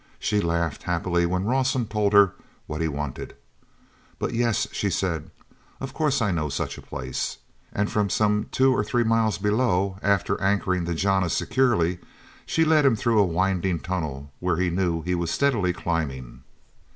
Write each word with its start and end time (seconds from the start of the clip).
She 0.17 0.41
laughed 0.41 0.81
happily 0.81 1.27
when 1.27 1.43
Rawson 1.45 1.85
told 1.85 2.13
her 2.13 2.33
what 2.65 2.81
he 2.81 2.87
wanted. 2.87 3.35
"But, 4.17 4.33
yes," 4.33 4.67
she 4.71 4.89
said; 4.89 5.29
"of 5.79 5.93
course 5.93 6.23
I 6.23 6.31
know 6.31 6.49
such 6.49 6.75
a 6.79 6.81
place." 6.81 7.37
And 7.71 7.87
from 7.91 8.09
some 8.09 8.47
two 8.51 8.73
or 8.75 8.83
three 8.83 9.03
miles 9.03 9.37
below, 9.37 9.99
after 10.01 10.41
anchoring 10.41 10.85
the 10.85 10.95
jana 10.95 11.29
securely, 11.29 11.99
she 12.47 12.65
led 12.65 12.83
him 12.83 12.95
through 12.95 13.19
a 13.19 13.23
winding 13.23 13.79
tunnel 13.79 14.31
where 14.39 14.57
he 14.57 14.71
knew 14.71 15.03
he 15.03 15.13
was 15.13 15.29
steadily 15.29 15.71
climbing. 15.71 16.45